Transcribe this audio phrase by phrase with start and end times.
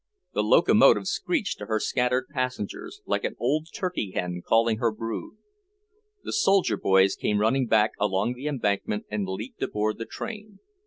[0.33, 5.35] The locomotive screeched to her scattered passengers, like an old turkey hen calling her brood.
[6.23, 10.57] The soldier boys came running back along the embankment and leaped aboard the train.